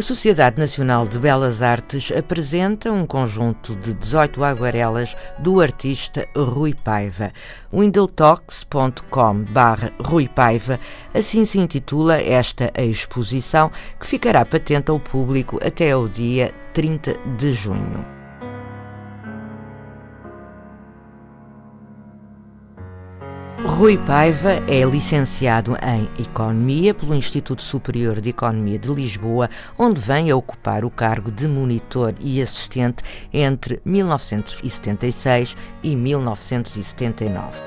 A 0.00 0.02
Sociedade 0.02 0.58
Nacional 0.58 1.06
de 1.06 1.18
Belas 1.18 1.60
Artes 1.60 2.10
apresenta 2.10 2.90
um 2.90 3.04
conjunto 3.04 3.76
de 3.76 3.92
18 3.92 4.42
aguarelas 4.42 5.14
do 5.38 5.60
artista 5.60 6.26
Rui 6.34 6.72
Paiva. 6.72 7.30
windowtalks.com 7.70 9.44
barra 9.50 9.92
Rui 10.00 10.26
Paiva, 10.26 10.80
assim 11.12 11.44
se 11.44 11.58
intitula 11.58 12.18
esta 12.18 12.72
exposição 12.78 13.70
que 14.00 14.06
ficará 14.06 14.42
patente 14.42 14.90
ao 14.90 14.98
público 14.98 15.60
até 15.62 15.90
ao 15.90 16.08
dia 16.08 16.50
30 16.72 17.18
de 17.36 17.52
junho. 17.52 18.19
Rui 23.64 23.98
Paiva 23.98 24.52
é 24.66 24.82
licenciado 24.84 25.76
em 25.82 26.08
Economia 26.18 26.94
pelo 26.94 27.14
Instituto 27.14 27.60
Superior 27.60 28.18
de 28.18 28.30
Economia 28.30 28.78
de 28.78 28.88
Lisboa, 28.88 29.50
onde 29.78 30.00
vem 30.00 30.30
a 30.30 30.36
ocupar 30.36 30.82
o 30.82 30.90
cargo 30.90 31.30
de 31.30 31.46
monitor 31.46 32.14
e 32.20 32.40
assistente 32.40 33.02
entre 33.30 33.78
1976 33.84 35.54
e 35.82 35.94
1979. 35.94 37.62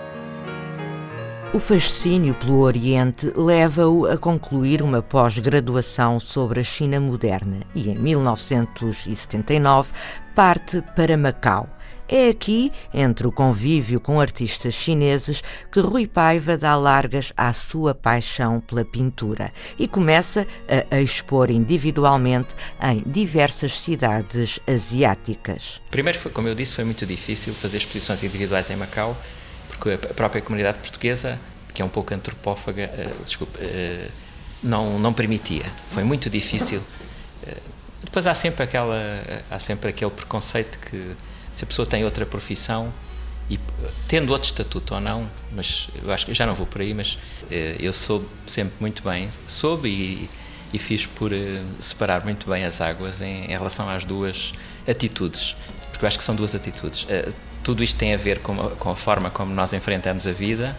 O 1.54 1.60
fascínio 1.60 2.34
pelo 2.34 2.62
Oriente 2.62 3.32
leva-o 3.38 4.08
a 4.08 4.18
concluir 4.18 4.82
uma 4.82 5.04
pós-graduação 5.04 6.20
sobre 6.20 6.60
a 6.60 6.64
China 6.64 7.00
moderna 7.00 7.60
e, 7.76 7.92
em 7.92 7.96
1979, 7.96 9.92
parte 10.34 10.82
para 10.96 11.16
Macau 11.16 11.70
é 12.14 12.30
aqui, 12.30 12.72
entre 12.94 13.26
o 13.26 13.32
convívio 13.32 14.00
com 14.00 14.22
artistas 14.22 14.76
chineses, 14.76 15.42
que 15.72 15.80
Rui 15.80 16.06
Paiva 16.06 16.56
dá 16.56 16.76
largas 16.76 17.34
à 17.36 17.52
sua 17.52 17.96
paixão 17.96 18.60
pela 18.60 18.86
pintura 18.86 19.52
e 19.80 19.88
começa 19.88 20.46
a 20.92 21.02
expor 21.02 21.50
individualmente 21.50 22.54
em 22.80 23.02
diversas 23.04 23.80
cidades 23.80 24.60
asiáticas. 24.68 25.82
Primeiro, 25.90 26.20
foi, 26.20 26.32
como 26.32 26.48
eu 26.48 26.54
disse, 26.54 26.76
foi 26.76 26.84
muito 26.84 27.04
difícil 27.04 27.56
fazer 27.56 27.78
exposições 27.78 28.24
individuais 28.24 28.70
em 28.70 28.76
Macau, 28.76 29.18
porque 29.68 29.94
a 29.94 30.14
própria 30.14 30.42
comunidade 30.42 30.78
portuguesa, 30.78 31.40
que 31.74 31.82
é 31.82 31.86
um 31.86 31.90
pouco 31.90 32.14
antropófaga, 32.14 32.92
uh, 32.94 33.24
desculpe, 33.24 33.58
uh, 33.58 34.12
não, 34.62 35.00
não 35.00 35.14
permitia. 35.14 35.66
Foi 35.90 36.04
muito 36.04 36.30
difícil. 36.30 36.80
Uh, 36.80 37.74
depois 38.04 38.28
há 38.28 38.36
sempre, 38.36 38.64
aquela, 38.64 39.02
há 39.50 39.58
sempre 39.58 39.90
aquele 39.90 40.12
preconceito 40.12 40.78
que 40.78 41.16
se 41.54 41.64
a 41.64 41.68
pessoa 41.68 41.86
tem 41.86 42.04
outra 42.04 42.26
profissão 42.26 42.92
e 43.50 43.60
tendo 44.08 44.32
outro 44.32 44.48
estatuto 44.48 44.96
ou 44.96 45.02
não, 45.02 45.30
mas 45.52 45.90
eu 46.02 46.12
acho 46.12 46.26
que 46.26 46.34
já 46.34 46.46
não 46.46 46.56
vou 46.56 46.66
por 46.66 46.82
aí, 46.82 46.94
mas 46.94 47.18
eh, 47.52 47.76
eu 47.80 47.94
soube 47.94 48.26
sempre 48.46 48.74
muito 48.80 49.04
bem, 49.04 49.30
soube 49.46 49.90
e, 49.90 50.30
e 50.74 50.80
fiz 50.80 51.06
por 51.06 51.32
eh, 51.34 51.62
separar 51.80 52.24
muito 52.24 52.50
bem 52.50 52.64
as 52.64 52.82
águas 52.82 53.22
em, 53.22 53.46
em, 53.46 53.50
relação 53.50 53.90
às 53.90 54.06
duas 54.06 54.54
atitudes, 54.88 55.56
porque 55.92 56.06
eu 56.06 56.08
acho 56.08 56.18
que 56.18 56.24
são 56.24 56.36
duas 56.36 56.56
atitudes. 56.56 57.06
Eh, 57.10 57.32
tudo 57.64 57.84
isto 57.84 57.98
tem 57.98 58.14
a 58.14 58.18
ver 58.18 58.40
com 58.40 58.60
a, 58.60 58.72
com 58.72 58.90
a 58.90 58.96
forma 58.96 59.30
como 59.30 59.54
nós 59.54 59.74
enfrentamos 59.74 60.26
a 60.26 60.32
vida, 60.32 60.78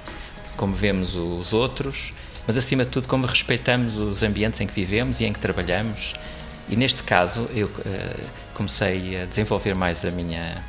como 0.56 0.74
vemos 0.74 1.16
os 1.16 1.52
outros, 1.52 2.12
mas 2.46 2.56
acima 2.56 2.84
de 2.84 2.90
tudo 2.90 3.08
como 3.08 3.26
respeitamos 3.26 3.98
os 3.98 4.22
ambientes 4.22 4.60
em 4.60 4.66
que 4.66 4.74
vivemos 4.74 5.20
e 5.20 5.24
em 5.24 5.32
que 5.32 5.38
trabalhamos 5.38 6.14
e 6.68 6.76
neste 6.76 7.02
caso 7.02 7.48
eu 7.54 7.70
comecei 8.54 9.22
a 9.22 9.24
desenvolver 9.26 9.74
mais 9.74 10.04
a 10.04 10.10
minha 10.10 10.64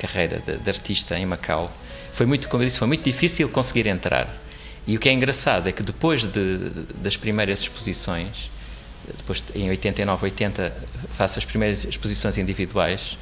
carreira 0.00 0.40
de, 0.40 0.56
de, 0.56 0.70
artista 0.70 1.18
em 1.18 1.26
Macau. 1.26 1.70
Foi 2.12 2.24
muito, 2.24 2.48
como 2.48 2.62
eu 2.62 2.66
disse, 2.66 2.78
foi 2.78 2.88
muito 2.88 3.04
difícil 3.04 3.48
conseguir 3.50 3.86
entrar. 3.86 4.34
E 4.86 4.96
o 4.96 5.00
que 5.00 5.08
é 5.08 5.12
engraçado 5.12 5.68
é 5.68 5.72
que 5.72 5.82
depois 5.82 6.24
de, 6.24 6.58
das 6.94 7.16
primeiras 7.16 7.60
exposições, 7.60 8.50
depois 9.16 9.44
em 9.54 9.68
89, 9.68 10.24
80, 10.24 10.74
faço 11.10 11.38
as 11.38 11.44
primeiras 11.44 11.84
exposições 11.84 12.38
individuais, 12.38 13.18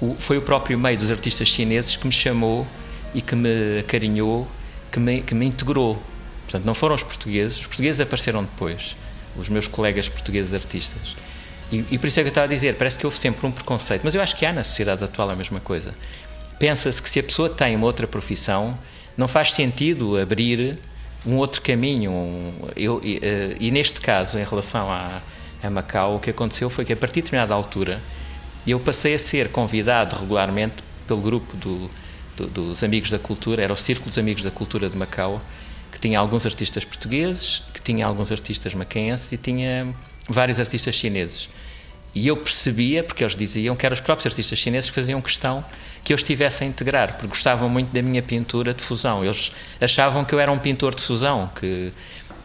o, 0.00 0.14
foi 0.18 0.36
o 0.36 0.42
próprio 0.42 0.78
meio 0.78 0.98
dos 0.98 1.10
artistas 1.10 1.48
chineses 1.48 1.96
que 1.96 2.06
me 2.06 2.12
chamou 2.12 2.66
e 3.14 3.22
que 3.22 3.34
me 3.34 3.78
acarinhou, 3.80 4.46
que 4.92 5.00
me, 5.00 5.22
que 5.22 5.34
me 5.34 5.46
integrou. 5.46 6.00
Portanto, 6.42 6.64
não 6.64 6.74
foram 6.74 6.94
os 6.94 7.02
portugueses, 7.02 7.58
os 7.58 7.66
portugueses 7.66 8.00
apareceram 8.00 8.42
depois, 8.42 8.96
os 9.36 9.48
meus 9.48 9.66
colegas 9.66 10.08
portugueses 10.08 10.52
artistas. 10.52 11.16
E, 11.74 11.84
e, 11.90 11.98
por 11.98 12.06
isso 12.06 12.20
é 12.20 12.22
que 12.22 12.28
eu 12.28 12.30
estava 12.30 12.46
a 12.46 12.48
dizer, 12.48 12.76
parece 12.76 12.96
que 12.96 13.04
houve 13.04 13.18
sempre 13.18 13.44
um 13.46 13.50
preconceito, 13.50 14.02
mas 14.04 14.14
eu 14.14 14.22
acho 14.22 14.36
que 14.36 14.46
há 14.46 14.52
na 14.52 14.62
sociedade 14.62 15.02
atual 15.02 15.28
a 15.30 15.34
mesma 15.34 15.58
coisa. 15.58 15.92
Pensa-se 16.58 17.02
que 17.02 17.10
se 17.10 17.18
a 17.18 17.22
pessoa 17.22 17.48
tem 17.50 17.74
uma 17.74 17.86
outra 17.86 18.06
profissão, 18.06 18.78
não 19.16 19.26
faz 19.26 19.52
sentido 19.52 20.16
abrir 20.16 20.78
um 21.26 21.34
outro 21.36 21.60
caminho. 21.60 22.12
Um, 22.12 22.52
eu, 22.76 23.00
e, 23.02 23.18
eh, 23.20 23.56
e, 23.58 23.70
neste 23.72 24.00
caso, 24.00 24.38
em 24.38 24.44
relação 24.44 24.90
a, 24.90 25.20
a 25.62 25.70
Macau, 25.70 26.16
o 26.16 26.20
que 26.20 26.30
aconteceu 26.30 26.70
foi 26.70 26.84
que 26.84 26.92
a 26.92 26.96
partir 26.96 27.16
de 27.16 27.22
determinada 27.22 27.54
altura 27.54 28.00
eu 28.66 28.78
passei 28.78 29.14
a 29.14 29.18
ser 29.18 29.48
convidado 29.48 30.16
regularmente 30.16 30.76
pelo 31.08 31.20
grupo 31.20 31.56
do, 31.56 31.90
do, 32.36 32.46
dos 32.46 32.84
Amigos 32.84 33.10
da 33.10 33.18
Cultura, 33.18 33.62
era 33.62 33.72
o 33.72 33.76
Círculo 33.76 34.08
dos 34.08 34.18
Amigos 34.18 34.42
da 34.42 34.50
Cultura 34.50 34.88
de 34.88 34.96
Macau, 34.96 35.42
que 35.90 35.98
tinha 35.98 36.18
alguns 36.18 36.46
artistas 36.46 36.84
portugueses, 36.84 37.62
que 37.72 37.80
tinha 37.80 38.06
alguns 38.06 38.30
artistas 38.32 38.74
macaenses 38.74 39.32
e 39.32 39.36
tinha 39.36 39.94
vários 40.28 40.58
artistas 40.58 40.94
chineses. 40.94 41.48
E 42.14 42.28
eu 42.28 42.36
percebia, 42.36 43.02
porque 43.02 43.24
eles 43.24 43.34
diziam 43.34 43.74
que 43.74 43.84
eram 43.84 43.94
os 43.94 44.00
próprios 44.00 44.26
artistas 44.26 44.58
chineses 44.58 44.90
que 44.90 44.94
faziam 44.94 45.20
questão 45.20 45.64
que 46.04 46.12
eu 46.12 46.16
estivesse 46.16 46.62
a 46.62 46.66
integrar, 46.66 47.14
porque 47.14 47.28
gostavam 47.28 47.68
muito 47.68 47.92
da 47.92 48.02
minha 48.02 48.22
pintura 48.22 48.74
de 48.74 48.82
fusão. 48.82 49.24
Eles 49.24 49.50
achavam 49.80 50.24
que 50.24 50.34
eu 50.34 50.38
era 50.38 50.52
um 50.52 50.58
pintor 50.58 50.94
de 50.94 51.00
fusão, 51.00 51.50
que 51.58 51.92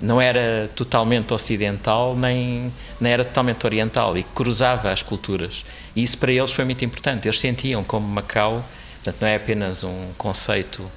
não 0.01 0.19
era 0.21 0.69
totalmente 0.73 1.33
ocidental, 1.33 2.15
nem, 2.15 2.73
nem 3.01 3.11
era 3.11 3.25
totalmente 3.25 3.65
oriental, 3.65 4.17
e 4.17 4.23
que 4.23 4.29
cruzava 4.33 4.91
as 4.91 5.03
culturas. 5.03 5.65
E 5.93 6.01
isso 6.01 6.17
para 6.17 6.31
eles 6.31 6.51
foi 6.51 6.63
muito 6.63 6.85
importante. 6.85 7.27
Eles 7.27 7.39
sentiam 7.39 7.83
como 7.83 8.07
Macau, 8.07 8.65
portanto, 8.95 9.21
não 9.21 9.27
é 9.27 9.35
apenas 9.35 9.83
um 9.83 10.11
conceito 10.17 10.89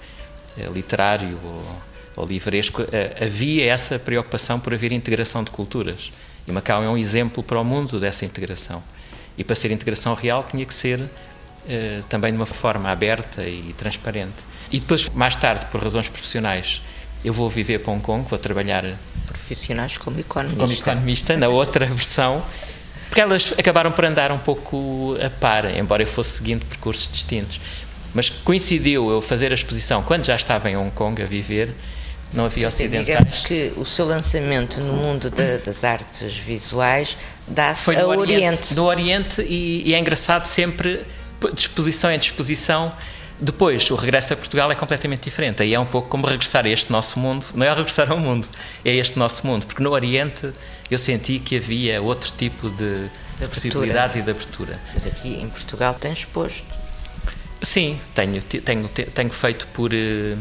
é, 0.57 0.67
literário 0.67 1.39
ou, 1.45 1.83
ou 2.17 2.27
livresco, 2.27 2.83
eh, 2.93 3.25
havia 3.25 3.73
essa 3.73 3.99
preocupação 3.99 4.61
por 4.61 4.73
haver 4.73 4.93
integração 4.93 5.43
de 5.43 5.51
culturas. 5.51 6.13
E 6.47 6.53
Macau 6.53 6.83
é 6.83 6.89
um 6.89 6.97
exemplo 6.97 7.43
para 7.43 7.61
o 7.61 7.65
mundo 7.65 8.01
dessa 8.01 8.25
integração. 8.25 8.83
E 9.37 9.45
para 9.45 9.55
ser 9.55 9.71
integração 9.71 10.15
real 10.15 10.45
tinha 10.49 10.65
que 10.65 10.75
ser 10.75 11.09
eh, 11.69 12.03
também 12.09 12.31
de 12.33 12.37
uma 12.37 12.47
forma 12.47 12.91
aberta 12.91 13.47
e 13.47 13.73
transparente. 13.75 14.45
E 14.71 14.81
depois, 14.81 15.09
mais 15.11 15.37
tarde, 15.37 15.67
por 15.67 15.83
razões 15.83 16.09
profissionais, 16.09 16.83
eu 17.25 17.33
vou 17.33 17.49
viver 17.49 17.79
para 17.79 17.93
Hong 17.93 18.03
Kong, 18.03 18.29
vou 18.29 18.39
trabalhar. 18.39 18.85
Profissionais 19.27 19.97
como 19.97 20.19
economista. 20.19 20.59
Como 20.59 20.73
economista, 20.73 21.37
na 21.37 21.49
outra 21.49 21.87
versão, 21.87 22.43
porque 23.09 23.21
elas 23.21 23.55
acabaram 23.57 23.93
por 23.93 24.05
andar 24.05 24.33
um 24.33 24.39
pouco 24.39 25.17
a 25.25 25.31
par, 25.31 25.77
embora 25.77 26.03
eu 26.03 26.07
fosse 26.07 26.31
seguindo 26.39 26.67
percursos 26.67 27.11
distintos. 27.11 27.61
Mas 28.13 28.29
coincidiu 28.29 29.11
eu 29.11 29.23
fazer 29.23 29.53
a 29.53 29.55
exposição 29.55 30.03
quando 30.03 30.25
já 30.25 30.35
estava 30.35 30.71
em 30.71 30.77
Hong 30.77 30.91
Kong 30.91 31.23
a 31.23 31.27
viver 31.27 31.75
não 32.33 32.47
havia 32.47 32.69
ocidentais. 32.69 33.07
Digamos 33.07 33.45
que 33.45 33.73
o 33.77 33.85
seu 33.85 34.07
lançamento 34.07 34.81
no 34.81 34.95
mundo 34.95 35.31
de, 35.31 35.59
das 35.59 35.85
artes 35.85 36.37
visuais 36.37 37.17
dá-se 37.47 37.95
ao 37.95 38.09
Oriente. 38.09 38.33
Oriente. 38.33 38.75
Do 38.75 38.85
Oriente 38.85 39.43
e, 39.43 39.89
e, 39.89 39.95
é 39.95 39.99
engraçado 39.99 40.47
sempre, 40.47 41.05
de 41.53 41.61
exposição 41.61 42.11
em 42.11 42.19
disposição, 42.19 42.93
depois 43.39 43.91
o 43.91 43.97
regresso 43.97 44.33
a 44.33 44.37
Portugal 44.37 44.71
é 44.71 44.75
completamente 44.75 45.25
diferente. 45.25 45.63
Aí 45.63 45.75
é 45.75 45.81
um 45.81 45.87
pouco 45.87 46.09
como 46.09 46.27
regressar 46.27 46.65
a 46.65 46.69
este 46.69 46.91
nosso 46.91 47.19
mundo, 47.19 47.47
não 47.55 47.67
é 47.67 47.75
regressar 47.75 48.11
ao 48.11 48.19
mundo, 48.19 48.49
é 48.85 48.95
este 48.95 49.19
nosso 49.19 49.47
mundo, 49.47 49.67
porque 49.67 49.83
no 49.83 49.91
Oriente 49.91 50.53
eu 50.91 50.99
senti 50.99 51.39
que 51.39 51.57
havia 51.57 52.01
outro 52.01 52.33
tipo 52.33 52.71
de, 52.71 53.11
de 53.39 53.49
possibilidades 53.49 54.17
e 54.17 54.23
de 54.23 54.31
abertura. 54.31 54.79
Mas 54.95 55.07
aqui 55.07 55.41
em 55.41 55.49
Portugal 55.49 55.95
tem 55.95 56.13
exposto. 56.13 56.65
Sim, 57.61 57.99
tenho, 58.15 58.43
tenho, 58.43 58.89
tenho 58.89 59.31
feito 59.31 59.69
por 59.69 59.95
eh, 59.95 60.37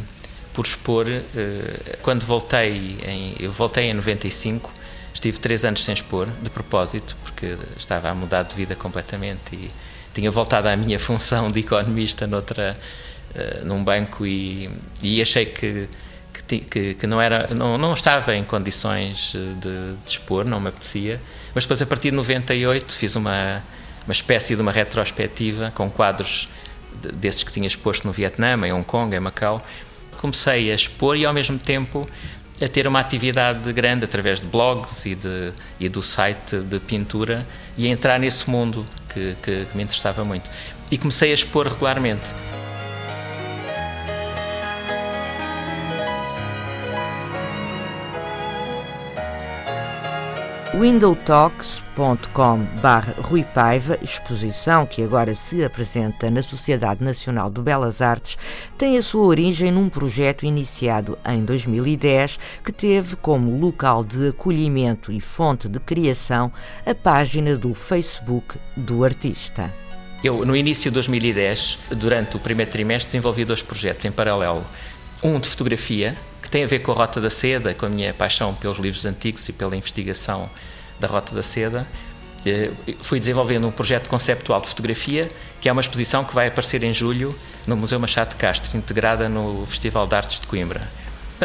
por 0.54 0.66
expor. 0.66 1.08
Eh, 1.08 1.98
quando 2.02 2.26
voltei, 2.26 2.98
em, 3.06 3.36
eu 3.40 3.52
voltei 3.52 3.86
em 3.86 3.94
95, 3.94 4.72
estive 5.14 5.40
três 5.40 5.66
anos 5.66 5.84
sem 5.84 5.94
expor, 5.94 6.28
de 6.42 6.50
propósito, 6.50 7.16
porque 7.24 7.58
estava 7.78 8.10
a 8.10 8.14
mudar 8.14 8.44
de 8.44 8.56
vida 8.56 8.76
completamente 8.76 9.56
e 9.56 9.72
tinha 10.14 10.30
voltado 10.32 10.68
à 10.68 10.76
minha 10.76 11.00
função 11.00 11.52
de 11.52 11.60
economista 11.60 12.28
noutra, 12.28 12.78
uh, 13.36 13.66
num 13.66 13.84
banco 13.84 14.26
e, 14.26 14.70
e 15.02 15.22
achei 15.22 15.46
que, 15.46 15.88
que, 16.48 16.96
que, 16.96 17.08
não, 17.08 17.22
era, 17.22 17.54
não, 17.54 17.78
não 17.78 17.94
estava 17.94 18.36
em 18.36 18.44
condições 18.44 19.34
de, 19.34 19.94
de 19.94 20.12
expor, 20.12 20.46
não 20.46 20.60
me 20.60 20.70
apetecia. 20.70 21.20
Mas 21.54 21.64
depois, 21.64 21.82
a 21.82 21.86
partir 21.86 22.12
de 22.12 22.16
98, 22.18 22.94
fiz 22.96 23.16
uma, 23.16 23.62
uma 24.06 24.12
espécie 24.12 24.56
de 24.56 24.62
uma 24.62 24.72
retrospectiva 24.72 25.72
com 25.76 25.90
quadros 25.90 26.50
desses 27.14 27.44
que 27.44 27.52
tinha 27.52 27.68
exposto 27.68 28.06
no 28.06 28.14
Vietnã, 28.14 28.56
em 28.66 28.74
Hong 28.74 28.86
Kong, 28.86 29.16
em 29.16 29.20
Macau. 29.20 29.62
Comecei 30.22 30.72
a 30.72 30.76
expor 30.76 31.18
e, 31.18 31.26
ao 31.26 31.34
mesmo 31.34 31.58
tempo, 31.58 32.08
a 32.64 32.68
ter 32.68 32.88
uma 32.88 33.00
atividade 33.00 33.74
grande 33.74 34.06
através 34.06 34.40
de 34.40 34.46
blogs 34.46 35.06
e, 35.06 35.16
de, 35.16 35.52
e 35.80 35.90
do 35.90 36.02
site 36.02 36.58
de 36.58 36.80
pintura 36.80 37.46
e 37.76 37.88
a 37.88 37.90
entrar 37.90 38.20
nesse 38.20 38.50
mundo 38.50 38.86
que, 39.10 39.36
que, 39.42 39.66
que 39.66 39.76
me 39.76 39.84
interessava 39.84 40.24
muito. 40.24 40.50
E 40.92 40.98
comecei 40.98 41.32
a 41.32 41.34
expor 41.34 41.68
regularmente. 41.68 42.30
windowtalks.com 50.74 52.66
barra 52.82 53.14
Rui 53.20 53.44
Paiva, 53.44 54.00
exposição 54.02 54.86
que 54.86 55.04
agora 55.04 55.36
se 55.36 55.64
apresenta 55.64 56.32
na 56.32 56.42
Sociedade 56.42 57.04
Nacional 57.04 57.52
de 57.52 57.62
Belas 57.62 58.02
Artes, 58.02 58.38
tem 58.78 58.98
a 58.98 59.04
sua 59.04 59.26
origem 59.26 59.70
num 59.70 59.90
projeto 59.90 60.46
iniciado 60.46 61.18
em 61.26 61.44
2010 61.44 62.40
que 62.64 62.72
teve 62.72 63.18
como 63.18 63.60
local 63.60 64.04
de 64.04 64.30
acolhimento 64.30 65.12
e 65.12 65.20
fonte 65.20 65.68
de 65.68 65.80
criação 65.80 66.52
a 66.86 66.96
página 66.96 67.58
do 67.58 67.74
Facebook 67.74 68.58
do 68.76 69.04
artista. 69.04 69.74
Eu, 70.24 70.46
no 70.46 70.56
início 70.56 70.90
de 70.90 70.96
2010, 70.96 71.80
durante 71.98 72.38
o 72.38 72.40
primeiro 72.40 72.72
trimestre, 72.72 73.08
desenvolvi 73.08 73.44
dois 73.44 73.62
projetos 73.62 74.06
em 74.06 74.12
paralelo. 74.12 74.66
Um 75.22 75.40
de 75.40 75.50
fotografia, 75.50 76.16
tem 76.52 76.66
a 76.66 76.68
ver 76.68 76.80
com 76.80 76.92
a 76.92 76.96
Rota 76.96 77.22
da 77.22 77.30
Seda, 77.30 77.74
com 77.74 77.86
a 77.86 77.90
minha 77.90 78.14
paixão 78.14 78.54
pelos 78.54 78.78
livros 78.78 79.06
antigos 79.06 79.48
e 79.48 79.54
pela 79.54 79.76
investigação 79.76 80.50
da 81.00 81.08
Rota 81.08 81.34
da 81.34 81.42
Seda. 81.42 81.88
Eh, 82.46 82.72
fui 83.02 83.20
desenvolvendo 83.20 83.66
um 83.68 83.72
projeto 83.72 84.10
conceptual 84.10 84.60
de 84.60 84.68
fotografia, 84.68 85.32
que 85.62 85.70
é 85.70 85.72
uma 85.72 85.80
exposição 85.80 86.26
que 86.26 86.36
vai 86.36 86.48
aparecer 86.48 86.84
em 86.84 86.94
julho 86.94 87.34
no 87.66 87.78
Museu 87.78 87.98
Machado 88.00 88.32
de 88.32 88.36
Castro, 88.36 88.78
integrada 88.78 89.30
no 89.30 89.66
Festival 89.66 90.06
de 90.06 90.16
Artes 90.16 90.42
de 90.42 90.48
Coimbra. 90.48 90.82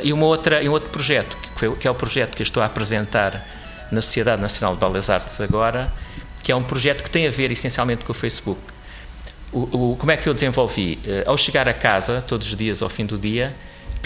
E 0.02 0.12
uma 0.12 0.26
outra, 0.26 0.60
um 0.62 0.72
outro 0.72 0.90
projeto, 0.90 1.38
que, 1.78 1.86
é 1.86 1.90
o 1.90 1.94
projeto 1.94 2.34
que 2.34 2.42
eu 2.42 2.44
estou 2.44 2.62
a 2.62 2.66
apresentar 2.66 3.46
na 3.92 4.02
Sociedade 4.02 4.42
Nacional 4.42 4.74
de 4.74 4.80
Belas 4.80 5.08
Artes 5.08 5.40
agora, 5.40 5.92
que 6.42 6.50
é 6.50 6.56
um 6.56 6.64
projeto 6.64 7.04
que 7.04 7.10
tem 7.10 7.28
a 7.28 7.30
ver 7.30 7.52
essencialmente 7.52 8.04
com 8.04 8.10
o 8.10 8.14
Facebook. 8.14 8.60
O, 9.52 9.92
o, 9.92 9.96
como 9.96 10.10
é 10.10 10.16
que 10.16 10.28
eu 10.28 10.34
desenvolvi? 10.34 10.98
Eh, 11.06 11.22
ao 11.26 11.38
chegar 11.38 11.68
a 11.68 11.72
casa, 11.72 12.20
todos 12.20 12.48
os 12.48 12.56
dias 12.56 12.82
ao 12.82 12.88
fim 12.88 13.06
do 13.06 13.16
dia, 13.16 13.54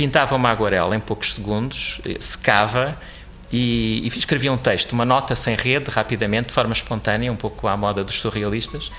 pintava 0.01 0.35
uma 0.35 0.49
aguarela 0.49 0.97
em 0.97 1.01
poucos 1.01 1.35
segundos, 1.35 2.01
eh, 2.07 2.17
secava 2.21 2.99
e, 3.53 4.01
e 4.03 4.09
escrevia 4.09 4.51
um 4.51 4.57
texto, 4.57 4.93
uma 4.93 5.05
nota 5.05 5.37
sem 5.37 5.55
rede, 5.55 5.91
rapidamente, 5.91 6.49
de 6.49 6.55
forma 6.55 6.73
espontânea, 6.73 7.31
um 7.31 7.37
pouco 7.37 7.69
à 7.69 7.77
moda 7.77 8.03
dos 8.03 8.19
surrealistas, 8.19 8.91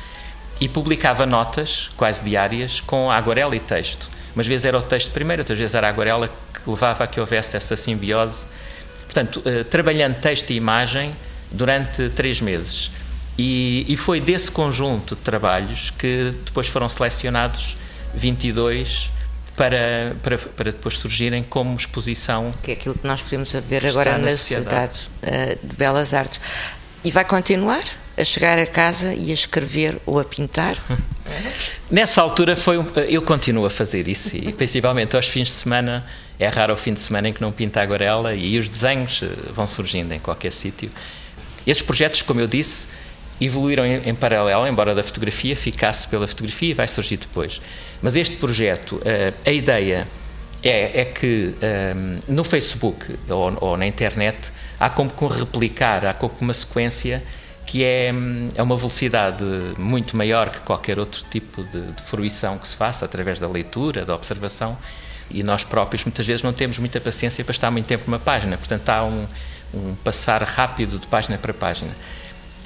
e 0.59 0.69
publicava 0.69 1.25
notas, 1.25 1.89
quase 1.97 2.23
diárias, 2.23 2.81
com 2.81 3.09
aguarela 3.09 3.55
e 3.55 3.59
texto. 3.59 4.11
Umas 4.35 4.45
vezes 4.45 4.63
era 4.63 4.77
o 4.77 4.81
texto 4.83 5.09
primeiro, 5.09 5.41
outras 5.41 5.57
vezes 5.57 5.73
era 5.73 5.87
a 5.87 5.89
aguarela 5.89 6.29
que 6.53 6.69
levava 6.69 7.05
a 7.05 7.07
que 7.07 7.19
houvesse 7.19 7.57
essa 7.57 7.75
simbiose. 7.75 8.45
Portanto, 9.05 9.41
eh, 9.43 9.63
trabalhando 9.63 10.19
texto 10.19 10.51
e 10.51 10.55
imagem 10.55 11.15
durante 11.49 12.09
três 12.09 12.39
meses. 12.39 12.91
E, 13.39 13.87
e, 13.87 13.97
foi 13.97 14.21
desse 14.21 14.51
conjunto 14.51 15.15
de 15.15 15.21
trabalhos 15.21 15.89
que 15.89 16.35
depois 16.45 16.67
foram 16.67 16.87
selecionados 16.87 17.75
22 18.13 19.09
para, 19.61 20.15
para, 20.23 20.37
para 20.39 20.71
depois 20.71 20.97
surgirem 20.97 21.43
como 21.43 21.75
exposição. 21.75 22.49
Que 22.63 22.71
é 22.71 22.73
aquilo 22.73 22.95
que 22.95 23.05
nós 23.05 23.21
podemos 23.21 23.53
ver 23.53 23.85
agora 23.85 24.17
na, 24.17 24.29
Sociedade, 24.29 24.95
Sociedade 24.95 25.09
eh, 25.21 25.57
de 25.61 25.75
Belas 25.75 26.15
Artes. 26.15 26.41
E 27.03 27.11
vai 27.11 27.23
continuar 27.23 27.83
a 28.17 28.23
chegar 28.23 28.57
a 28.57 28.65
casa 28.65 29.13
e 29.13 29.29
a 29.29 29.33
escrever 29.35 29.99
ou 30.03 30.19
a 30.19 30.23
pintar? 30.23 30.77
Nessa 31.91 32.23
altura 32.23 32.55
foi 32.55 32.79
um, 32.79 32.85
eu 33.07 33.21
continuo 33.21 33.63
a 33.63 33.69
fazer 33.69 34.07
isso 34.07 34.35
e 34.35 34.51
principalmente 34.51 35.15
aos 35.15 35.27
fins 35.27 35.49
de 35.49 35.53
semana 35.53 36.07
é 36.39 36.47
raro 36.47 36.73
o 36.73 36.77
fim 36.77 36.93
de 36.93 36.99
semana 36.99 37.29
em 37.29 37.33
que 37.33 37.39
não 37.39 37.51
pinta 37.51 37.83
aguarela 37.83 38.33
e 38.33 38.57
os 38.57 38.67
desenhos 38.67 39.21
eh, 39.21 39.27
vão 39.51 39.67
surgindo 39.67 40.11
em 40.11 40.19
qualquer 40.19 40.51
sítio. 40.51 40.89
Esses 41.67 41.83
projetos, 41.83 42.23
como 42.23 42.39
eu 42.39 42.47
disse, 42.47 42.87
evoluíram 43.41 43.85
em, 43.85 44.09
em, 44.09 44.15
paralelo, 44.15 44.67
embora 44.67 44.93
da 44.93 45.03
fotografia 45.03 45.55
ficasse 45.55 46.07
pela 46.07 46.27
fotografia 46.27 46.69
e 46.69 46.73
vai 46.73 46.87
surgir 46.87 47.17
depois. 47.17 47.61
Mas 48.01 48.15
este 48.15 48.37
projeto, 48.37 48.97
uh, 48.97 49.33
a 49.45 49.51
ideia 49.51 50.07
é, 50.63 51.01
é 51.01 51.05
que 51.05 51.55
um, 51.55 51.57
eh, 51.61 51.95
no 52.27 52.43
Facebook 52.43 53.17
ou, 53.27 53.57
ou, 53.59 53.77
na 53.77 53.87
internet 53.87 54.51
há 54.79 54.89
como 54.89 55.11
replicar, 55.27 56.05
há 56.05 56.13
como 56.13 56.33
uma 56.39 56.53
sequência 56.53 57.23
que 57.65 57.83
é, 57.83 58.11
é 58.55 58.61
uma 58.61 58.75
velocidade 58.75 59.43
muito 59.77 60.15
maior 60.15 60.49
que 60.49 60.59
qualquer 60.59 60.99
outro 60.99 61.23
tipo 61.31 61.63
de, 61.63 61.93
de 61.93 62.01
fruição 62.03 62.57
que 62.57 62.67
se 62.67 62.75
faça 62.75 63.05
através 63.05 63.39
da 63.39 63.47
leitura, 63.47 64.05
da 64.05 64.13
observação, 64.13 64.77
e 65.29 65.41
nós 65.41 65.63
próprios 65.63 66.03
muitas 66.03 66.27
vezes 66.27 66.43
não 66.43 66.53
temos 66.53 66.77
muita 66.77 66.99
paciência 66.99 67.43
para 67.43 67.51
estar 67.51 67.71
muito 67.71 67.85
tempo 67.85 68.03
numa 68.05 68.19
página, 68.19 68.57
portanto 68.57 68.89
há 68.89 69.03
um, 69.03 69.25
um 69.73 69.95
passar 70.03 70.43
rápido 70.43 70.99
de 70.99 71.07
página 71.07 71.37
para 71.37 71.53
página. 71.53 71.91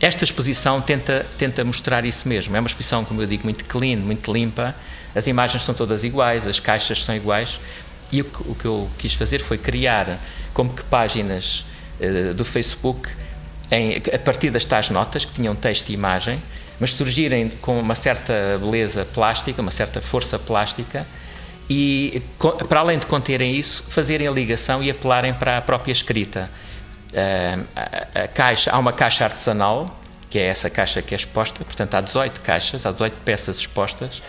Esta 0.02 0.24
exposição 0.24 0.82
tenta, 0.82 1.26
tenta 1.38 1.64
mostrar 1.64 2.06
isso 2.06 2.28
mesmo. 2.28 2.56
É 2.56 2.60
uma 2.60 2.68
exposição, 2.68 3.06
como 3.06 3.22
eu 3.22 3.26
digo, 3.26 3.44
muito 3.44 3.64
clean, 3.66 3.98
muito 3.98 4.32
limpa. 4.32 4.76
As 5.14 5.28
imagens 5.28 5.64
são 5.64 5.74
todas 5.74 6.04
iguais, 6.04 6.48
as 6.48 6.60
caixas 6.60 7.04
são 7.04 7.16
iguais. 7.16 7.60
E 8.12 8.22
o 8.22 8.26
que, 8.26 8.42
o 8.50 8.56
que 8.56 8.66
eu 8.66 8.90
quis 8.98 9.14
fazer 9.14 9.40
foi 9.40 9.58
criar 9.58 10.20
como 10.54 10.74
que 10.74 10.84
páginas 10.84 11.66
uh, 12.00 12.34
do 12.34 12.46
Facebook 12.46 13.10
em, 13.72 13.96
a 14.14 14.20
partir 14.20 14.50
das 14.50 14.66
tais 14.66 14.90
notas, 14.90 15.26
que 15.26 15.34
tinham 15.34 15.56
texto 15.56 15.90
e 15.90 15.94
imagem, 15.94 16.42
mas 16.80 16.92
surgirem 16.92 17.50
com 17.62 17.80
uma 17.80 17.96
certa 17.96 18.60
beleza 18.60 19.06
plástica, 19.06 19.62
uma 19.62 19.72
certa 19.72 20.02
força 20.02 20.38
plástica, 20.38 21.08
e 21.70 22.22
para 22.70 22.82
além 22.82 23.00
de 23.00 23.08
conterem 23.08 23.56
isso, 23.56 23.84
fazerem 23.90 24.28
a 24.28 24.32
ligação 24.32 24.84
e 24.84 24.92
apelarem 24.92 25.34
para 25.34 25.58
a 25.58 25.62
própria 25.62 25.92
escrita 25.92 26.50
a, 27.16 28.24
a, 28.24 28.28
caixa, 28.28 28.72
há 28.72 28.80
uma 28.80 28.94
caixa 28.94 29.24
artesanal, 29.24 30.00
que 30.30 30.40
é 30.40 30.46
essa 30.46 30.70
caixa 30.70 31.02
que 31.02 31.14
é 31.14 31.18
exposta, 31.18 31.64
portanto 31.64 31.96
há 31.96 32.02
18 32.02 32.42
caixas, 32.42 32.86
há 32.86 32.92
18 32.92 33.14
peças 33.24 33.58
expostas. 33.58 34.22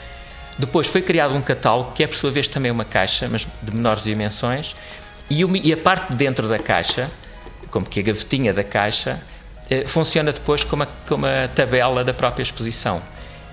Depois 0.59 0.87
foi 0.87 1.03
criado 1.03 1.35
um 1.35 1.43
catálogo, 1.43 1.93
que 1.93 2.03
é 2.03 2.07
por 2.07 2.17
sua 2.17 2.31
vez 2.31 2.49
também 2.49 2.71
uma 2.71 2.85
caixa, 2.85 3.29
mas 3.31 3.47
de 3.63 3.75
menores 3.75 4.05
dimensões, 4.05 4.75
e, 5.29 5.43
e 5.43 5.73
a 5.73 5.77
parte 5.77 6.11
de 6.11 6.17
dentro 6.17 6.49
da 6.49 6.59
caixa, 6.59 7.11
como 7.71 7.85
que 7.85 8.01
a 8.01 8.03
gavetinha 8.03 8.55
da 8.55 8.65
caixa, 8.65 9.21
eh, 9.69 9.85
funciona 9.87 10.33
depois 10.33 10.65
como 10.65 10.85
a, 10.85 10.87
como 11.07 11.27
a 11.27 11.49
tabela 11.49 12.05
da 12.05 12.15
própria 12.15 12.43
exposição. 12.43 13.03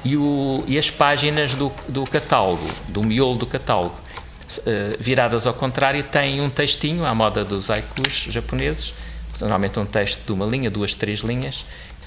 E, 0.06 0.16
o, 0.16 0.64
e 0.68 0.78
as 0.78 0.90
páginas 0.90 1.56
do, 1.56 1.72
do 1.88 2.04
catálogo, 2.06 2.68
do 2.88 3.02
miolo 3.04 3.38
do 3.38 3.48
catálogo, 3.48 3.96
eh, 4.66 4.96
viradas 5.00 5.48
ao 5.48 5.54
contrário, 5.54 6.04
têm 6.04 6.42
um 6.42 6.50
textinho 6.50 7.06
à 7.06 7.16
moda 7.16 7.44
dos 7.44 7.70
haikus 7.70 8.28
japoneses, 8.30 8.94
normalmente 9.40 9.80
um 9.80 9.86
texto 9.86 10.26
de 10.26 10.32
uma 10.32 10.46
linha, 10.46 10.70
duas, 10.70 10.96
três 10.96 11.20
linhas, 11.20 11.66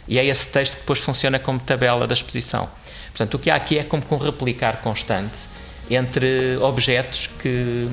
e 0.08 0.18
é 0.18 0.24
esse 0.24 0.48
texto 0.48 0.74
que 0.74 0.80
depois 0.80 1.00
funciona 1.00 1.38
como 1.38 1.58
tabela 1.58 2.06
da 2.06 2.14
exposição. 2.14 2.68
Portanto, 3.08 3.34
o 3.34 3.38
que 3.38 3.50
há 3.50 3.56
aqui 3.56 3.78
é 3.78 3.84
como 3.84 4.02
um 4.10 4.16
replicar 4.16 4.80
constante 4.80 5.38
entre 5.90 6.56
objetos 6.58 7.28
que, 7.38 7.88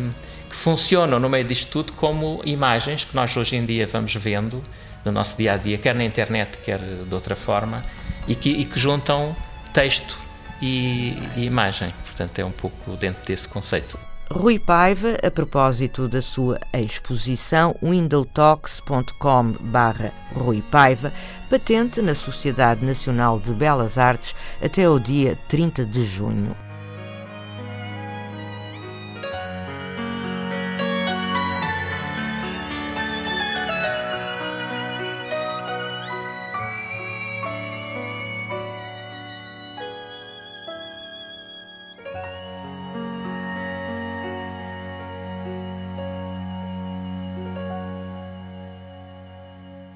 que 0.50 0.56
funcionam 0.56 1.20
no 1.20 1.30
meio 1.30 1.46
disto 1.46 1.72
tudo 1.72 1.94
como 1.94 2.42
imagens 2.46 3.04
que 3.04 3.16
nós 3.16 3.36
hoje 3.36 3.56
em 3.56 3.66
dia 3.66 3.88
vamos 3.88 4.14
vendo 4.16 4.62
no 5.06 5.12
nosso 5.12 5.38
dia 5.38 5.54
a 5.54 5.58
dia, 5.58 5.78
quer 5.78 5.96
na 5.96 6.04
internet, 6.04 6.58
quer 6.60 6.80
de 6.80 7.14
outra 7.14 7.36
forma, 7.36 7.82
e 8.28 8.36
que, 8.36 8.50
e 8.50 8.66
que 8.66 8.80
juntam 8.80 9.36
texto 9.74 10.18
e, 10.62 11.18
e 11.36 11.46
imagem. 11.46 11.94
Portanto, 12.06 12.40
é 12.40 12.46
um 12.46 12.52
pouco 12.52 12.96
dentro 12.96 13.24
desse 13.26 13.48
conceito. 13.50 13.98
Rui 14.34 14.58
Paiva, 14.58 15.16
a 15.24 15.30
propósito 15.30 16.08
da 16.08 16.20
sua 16.20 16.60
exposição 16.74 17.76
windowtalks.com 17.84 19.52
barra 19.62 20.12
Rui 20.34 20.60
Paiva, 20.72 21.14
patente 21.52 22.02
na 22.02 22.16
Sociedade 22.16 22.84
Nacional 22.84 23.40
de 23.40 23.54
Belas 23.54 23.96
Artes 24.00 24.36
até 24.60 24.90
o 24.90 24.98
dia 24.98 25.38
30 25.48 25.86
de 25.86 26.04
junho. 26.04 26.63